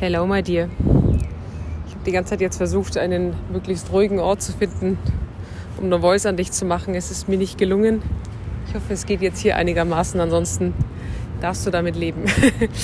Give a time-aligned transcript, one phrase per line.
[0.00, 0.70] Hello, my dear.
[1.86, 4.96] Ich habe die ganze Zeit jetzt versucht, einen möglichst ruhigen Ort zu finden,
[5.76, 6.94] um eine Voice an dich zu machen.
[6.94, 8.00] Es ist mir nicht gelungen.
[8.66, 10.18] Ich hoffe, es geht jetzt hier einigermaßen.
[10.18, 10.72] Ansonsten
[11.42, 12.24] darfst du damit leben.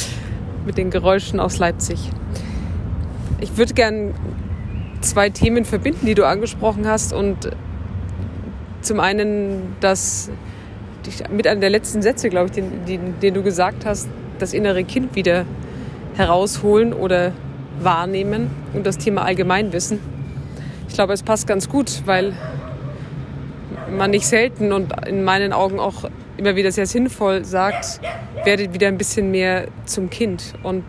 [0.66, 2.10] Mit den Geräuschen aus Leipzig.
[3.40, 4.12] Ich würde gern
[5.00, 7.14] zwei Themen verbinden, die du angesprochen hast.
[7.14, 7.48] Und
[8.82, 10.30] zum einen das
[11.30, 14.06] mit einer der letzten Sätze, glaube ich, den, den, den du gesagt hast,
[14.38, 15.46] das innere Kind wieder
[16.16, 17.32] herausholen oder
[17.80, 19.98] wahrnehmen und das Thema Allgemeinwissen.
[20.88, 22.32] Ich glaube, es passt ganz gut, weil
[23.90, 26.04] man nicht selten und in meinen Augen auch
[26.36, 28.00] immer wieder sehr sinnvoll sagt,
[28.44, 30.54] werdet wieder ein bisschen mehr zum Kind.
[30.62, 30.84] Und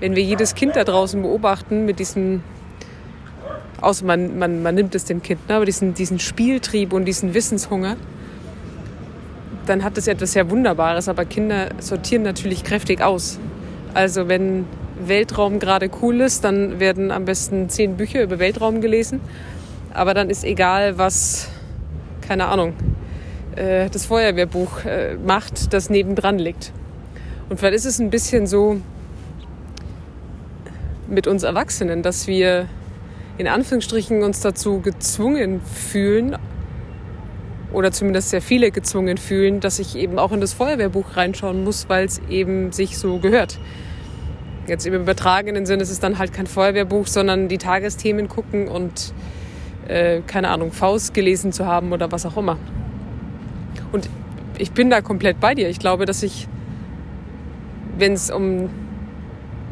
[0.00, 2.42] wenn wir jedes Kind da draußen beobachten mit diesem,
[3.80, 7.34] außer man, man, man nimmt es dem Kind, ne, aber diesen, diesen Spieltrieb und diesen
[7.34, 7.96] Wissenshunger,
[9.66, 11.08] dann hat es etwas sehr Wunderbares.
[11.08, 13.38] Aber Kinder sortieren natürlich kräftig aus.
[13.94, 14.66] Also wenn
[15.04, 19.20] Weltraum gerade cool ist, dann werden am besten zehn Bücher über Weltraum gelesen.
[19.92, 21.48] Aber dann ist egal, was,
[22.26, 22.74] keine Ahnung,
[23.56, 26.72] äh, das Feuerwehrbuch äh, macht, das nebendran liegt.
[27.48, 28.80] Und vielleicht ist es ein bisschen so
[31.08, 32.68] mit uns Erwachsenen, dass wir
[33.38, 36.36] in Anführungsstrichen uns dazu gezwungen fühlen,
[37.72, 41.88] oder zumindest sehr viele gezwungen fühlen, dass ich eben auch in das Feuerwehrbuch reinschauen muss,
[41.88, 43.58] weil es eben sich so gehört.
[44.66, 49.12] Jetzt im übertragenen Sinne ist es dann halt kein Feuerwehrbuch, sondern die Tagesthemen gucken und
[49.88, 52.58] äh, keine Ahnung, Faust gelesen zu haben oder was auch immer.
[53.92, 54.08] Und
[54.58, 55.68] ich bin da komplett bei dir.
[55.68, 56.46] Ich glaube, dass ich,
[57.98, 58.70] wenn es um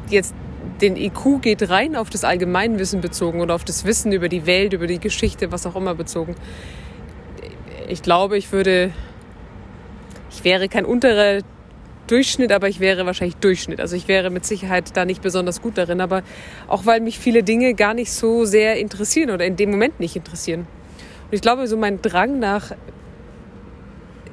[0.09, 0.35] jetzt
[0.81, 4.73] den IQ geht, rein auf das Allgemeinwissen bezogen oder auf das Wissen über die Welt,
[4.73, 6.35] über die Geschichte, was auch immer bezogen,
[7.89, 8.93] ich glaube, ich würde,
[10.31, 11.43] ich wäre kein unterer
[12.07, 13.81] Durchschnitt, aber ich wäre wahrscheinlich Durchschnitt.
[13.81, 16.23] Also ich wäre mit Sicherheit da nicht besonders gut darin, aber
[16.67, 20.17] auch weil mich viele Dinge gar nicht so sehr interessieren oder in dem Moment nicht
[20.17, 20.61] interessieren.
[20.61, 22.73] Und ich glaube, so mein Drang nach,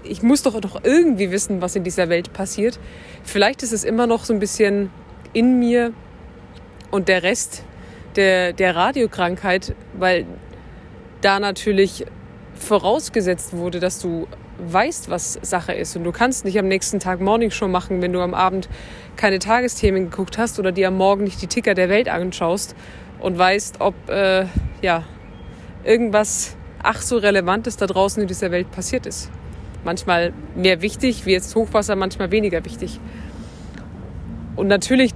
[0.03, 2.79] ich muss doch doch irgendwie wissen, was in dieser Welt passiert.
[3.23, 4.89] Vielleicht ist es immer noch so ein bisschen
[5.33, 5.91] in mir
[6.91, 7.63] und der Rest
[8.15, 10.25] der, der Radiokrankheit, weil
[11.21, 12.05] da natürlich
[12.65, 14.27] vorausgesetzt wurde, dass du
[14.57, 15.95] weißt, was Sache ist.
[15.95, 18.67] Und du kannst nicht am nächsten Tag Morningshow machen, wenn du am Abend
[19.15, 22.75] keine Tagesthemen geguckt hast oder dir am Morgen nicht die Ticker der Welt anschaust
[23.19, 24.45] und weißt, ob äh,
[24.81, 25.03] ja,
[25.83, 29.29] irgendwas ach so Relevantes da draußen in dieser Welt passiert ist.
[29.83, 32.99] Manchmal mehr wichtig, wie jetzt Hochwasser, manchmal weniger wichtig.
[34.55, 35.11] Und natürlich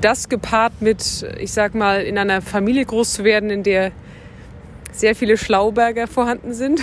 [0.00, 3.92] das gepaart mit, ich sag mal, in einer Familie groß zu werden, in der
[4.94, 6.80] sehr viele Schlauberger vorhanden sind.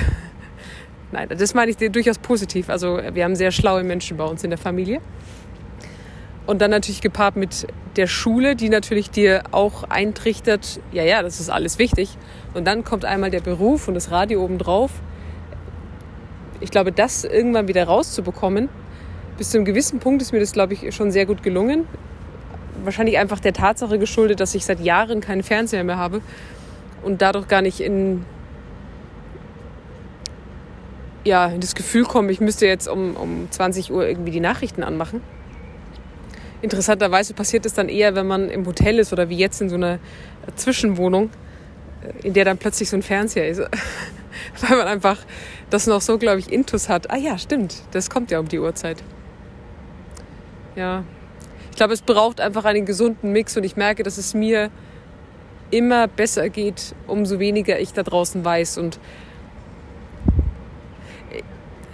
[1.11, 2.69] Nein, das meine ich durchaus positiv.
[2.69, 5.01] Also wir haben sehr schlaue Menschen bei uns in der Familie.
[6.45, 11.39] Und dann natürlich gepaart mit der Schule, die natürlich dir auch eintrichtert, ja, ja, das
[11.39, 12.17] ist alles wichtig.
[12.53, 14.91] Und dann kommt einmal der Beruf und das Radio obendrauf.
[16.59, 18.69] Ich glaube, das irgendwann wieder rauszubekommen,
[19.37, 21.87] bis zu einem gewissen Punkt ist mir das, glaube ich, schon sehr gut gelungen.
[22.83, 26.21] Wahrscheinlich einfach der Tatsache geschuldet, dass ich seit Jahren keinen Fernseher mehr habe
[27.03, 28.25] und dadurch gar nicht in,
[31.23, 34.83] ja, in das Gefühl komme, ich müsste jetzt um, um 20 Uhr irgendwie die Nachrichten
[34.83, 35.21] anmachen.
[36.61, 39.75] Interessanterweise passiert es dann eher, wenn man im Hotel ist oder wie jetzt in so
[39.75, 39.99] einer
[40.55, 41.31] Zwischenwohnung,
[42.03, 43.61] äh, in der dann plötzlich so ein Fernseher ist.
[44.61, 45.17] Weil man einfach
[45.69, 47.09] das noch so, glaube ich, intus hat.
[47.11, 48.97] Ah ja, stimmt, das kommt ja um die Uhrzeit.
[50.75, 51.03] Ja,
[51.71, 54.69] ich glaube, es braucht einfach einen gesunden Mix und ich merke, dass es mir
[55.71, 58.77] immer besser geht, umso weniger ich da draußen weiß.
[58.77, 58.99] Und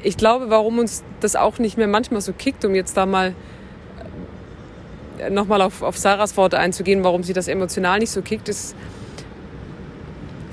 [0.03, 3.33] ich glaube, warum uns das auch nicht mehr manchmal so kickt, um jetzt da mal
[5.19, 8.75] äh, nochmal auf, auf Sarahs Worte einzugehen, warum sie das emotional nicht so kickt, ist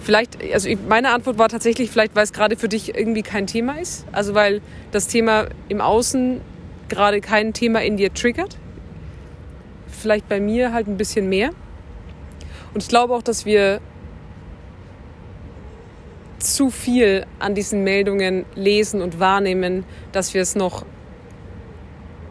[0.03, 3.81] vielleicht, also meine Antwort war tatsächlich, vielleicht weil es gerade für dich irgendwie kein Thema
[3.81, 4.07] ist.
[4.13, 4.61] Also weil
[4.93, 6.41] das Thema im Außen
[6.89, 8.57] gerade kein Thema in dir triggert.
[9.89, 11.51] Vielleicht bei mir halt ein bisschen mehr.
[12.75, 13.81] Und ich glaube auch, dass wir
[16.39, 20.85] zu viel an diesen Meldungen lesen und wahrnehmen, dass wir es noch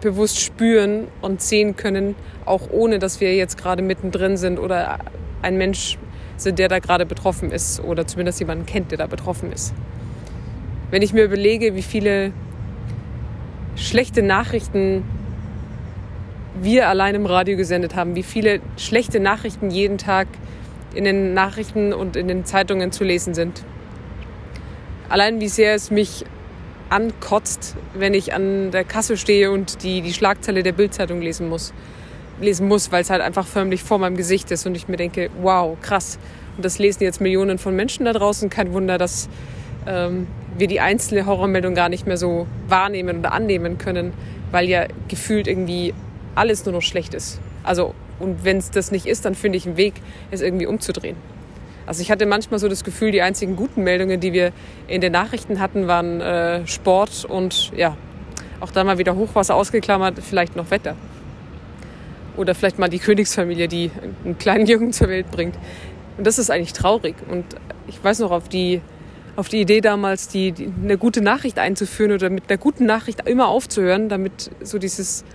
[0.02, 5.00] bewusst spüren und sehen können, auch ohne dass wir jetzt gerade mittendrin sind oder
[5.42, 5.98] ein Mensch
[6.36, 9.74] sind, der da gerade betroffen ist oder zumindest jemanden kennt, der da betroffen ist.
[10.92, 12.34] Wenn ich mir überlege, wie viele
[13.76, 15.04] schlechte Nachrichten
[16.62, 20.28] wir allein im Radio gesendet haben, wie viele schlechte Nachrichten jeden Tag
[20.94, 23.64] in den Nachrichten und in den Zeitungen zu lesen sind.
[25.10, 26.26] Allein wie sehr es mich
[26.90, 31.74] ankotzt, wenn ich an der Kasse stehe und die, die Schlagzeile der Bildzeitung lesen muss.
[32.40, 35.30] lesen muss, weil es halt einfach förmlich vor meinem Gesicht ist und ich mir denke,
[35.42, 36.20] wow, krass.
[36.56, 38.50] Und das lesen jetzt Millionen von Menschen da draußen.
[38.50, 39.30] Kein Wunder, dass
[39.88, 40.28] ähm,
[40.58, 44.14] wir die einzelne Horrormeldung gar nicht mehr so wahrnehmen oder annehmen können,
[44.52, 45.94] weil ja gefühlt irgendwie
[46.36, 47.40] alles nur noch schlecht ist.
[47.64, 49.94] Also, und wenn es das nicht ist, dann finde ich einen Weg,
[50.32, 51.16] es irgendwie umzudrehen.
[51.86, 54.54] Also ich hatte manchmal so das Gefühl, die einzigen guten Meldungen, die wir
[54.88, 57.98] in den Nachrichten hatten, waren äh, Sport und ja,
[58.62, 60.96] auch da mal wieder Hochwasser ausgeklammert, vielleicht noch Wetter.
[62.38, 63.92] Oder vielleicht mal die Königsfamilie, die
[64.24, 65.56] einen kleinen Jungen zur Welt bringt.
[66.18, 67.16] Und das ist eigentlich traurig.
[67.30, 67.46] Und
[67.88, 68.82] ich weiß noch, auf die,
[69.36, 73.28] auf die Idee damals, die, die, eine gute Nachricht einzuführen oder mit einer guten Nachricht
[73.28, 75.26] immer aufzuhören, damit so dieses,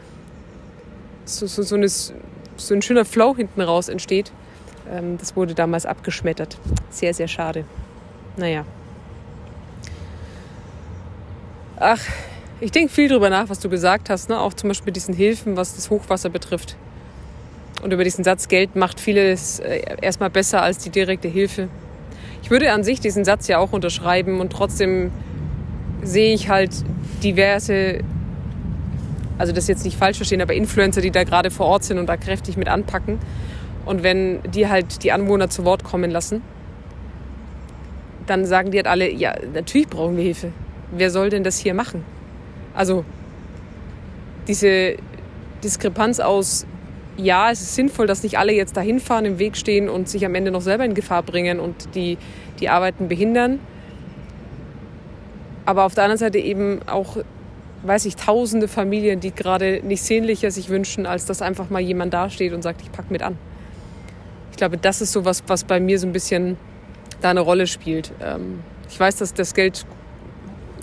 [1.28, 4.32] so, so, so, eine, so ein schöner Flow hinten raus entsteht.
[4.90, 6.58] Ähm, das wurde damals abgeschmettert.
[6.90, 7.64] Sehr, sehr schade.
[8.36, 8.64] Naja.
[11.78, 12.00] Ach,
[12.60, 14.40] ich denke viel darüber nach, was du gesagt hast, ne?
[14.40, 16.76] auch zum Beispiel mit diesen Hilfen, was das Hochwasser betrifft.
[17.82, 21.68] Und über diesen Satz, Geld macht vieles äh, erstmal besser als die direkte Hilfe.
[22.42, 25.12] Ich würde an sich diesen Satz ja auch unterschreiben und trotzdem
[26.02, 26.70] sehe ich halt
[27.22, 28.00] diverse,
[29.38, 32.06] also das jetzt nicht falsch verstehen, aber Influencer, die da gerade vor Ort sind und
[32.06, 33.18] da kräftig mit anpacken.
[33.86, 36.42] Und wenn die halt die Anwohner zu Wort kommen lassen,
[38.26, 40.52] dann sagen die halt alle, ja, natürlich brauchen wir Hilfe.
[40.90, 42.04] Wer soll denn das hier machen?
[42.74, 43.04] Also
[44.46, 44.96] diese
[45.62, 46.66] Diskrepanz aus,
[47.16, 50.24] ja, es ist sinnvoll, dass nicht alle jetzt dahin fahren, im Weg stehen und sich
[50.24, 52.18] am Ende noch selber in Gefahr bringen und die,
[52.60, 53.58] die Arbeiten behindern.
[55.64, 57.18] Aber auf der anderen Seite eben auch,
[57.82, 62.14] weiß ich, tausende Familien, die gerade nicht sehnlicher sich wünschen, als dass einfach mal jemand
[62.14, 63.38] dasteht und sagt, ich pack mit an.
[64.50, 66.56] Ich glaube, das ist so was, was bei mir so ein bisschen
[67.20, 68.12] da eine Rolle spielt.
[68.20, 69.86] Ähm, ich weiß, dass das Geld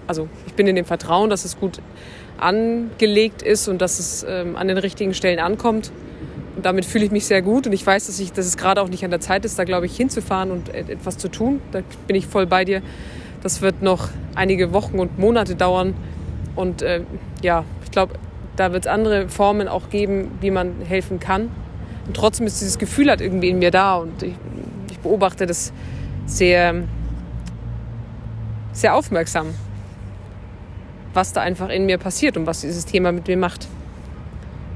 [0.08, 1.82] also ich bin in dem Vertrauen, dass es gut
[2.38, 5.92] angelegt ist und dass es ähm, an den richtigen Stellen ankommt.
[6.56, 8.82] Und damit fühle ich mich sehr gut und ich weiß, dass, ich, dass es gerade
[8.82, 11.62] auch nicht an der Zeit ist, da glaube ich hinzufahren und etwas zu tun.
[11.72, 12.82] Da bin ich voll bei dir.
[13.44, 15.94] Das wird noch einige Wochen und Monate dauern.
[16.56, 17.02] Und äh,
[17.42, 18.14] ja, ich glaube,
[18.56, 21.50] da wird es andere Formen auch geben, wie man helfen kann.
[22.08, 24.36] Und trotzdem ist dieses Gefühl halt irgendwie in mir da und ich,
[24.92, 25.74] ich beobachte das
[26.26, 26.84] sehr,
[28.72, 29.54] sehr aufmerksam
[31.16, 33.68] was da einfach in mir passiert und was dieses Thema mit mir macht.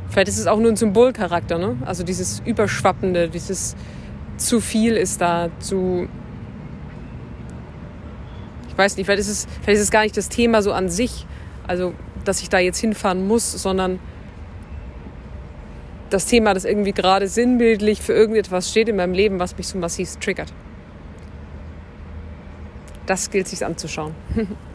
[0.09, 1.77] Vielleicht ist es auch nur ein Symbolcharakter, ne?
[1.85, 3.75] Also dieses Überschwappende, dieses
[4.37, 6.07] zu viel ist da, zu.
[8.69, 10.89] Ich weiß nicht, vielleicht ist, es, vielleicht ist es gar nicht das Thema so an
[10.89, 11.27] sich,
[11.69, 11.93] also
[12.25, 13.99] dass ich da jetzt hinfahren muss, sondern
[16.09, 19.77] das Thema, das irgendwie gerade sinnbildlich für irgendetwas steht in meinem Leben, was mich so
[19.77, 20.51] massiv triggert.
[23.05, 24.15] Das gilt sich anzuschauen.